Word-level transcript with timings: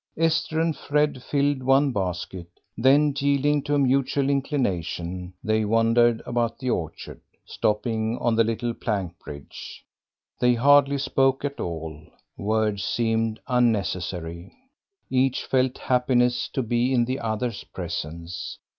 Esther 0.17 0.59
and 0.59 0.75
Fred 0.75 1.21
filled 1.21 1.61
one 1.61 1.91
basket, 1.91 2.47
then, 2.75 3.13
yielding 3.15 3.61
to 3.61 3.75
a 3.75 3.77
mutual 3.77 4.31
inclination, 4.31 5.31
they 5.43 5.63
wandered 5.63 6.23
about 6.25 6.57
the 6.57 6.71
orchard, 6.71 7.21
stopping 7.45 8.17
on 8.17 8.35
the 8.35 8.43
little 8.43 8.73
plank 8.73 9.13
bridge. 9.19 9.85
They 10.39 10.55
hardly 10.55 10.97
spoke 10.97 11.45
at 11.45 11.59
all, 11.59 12.01
words 12.35 12.83
seemed 12.83 13.39
unnecessary; 13.47 14.51
each 15.11 15.43
felt 15.45 15.77
happiness 15.77 16.49
to 16.53 16.63
be 16.63 16.91
in 16.91 17.05
the 17.05 17.19
other's 17.19 17.63
presence. 17.63 18.57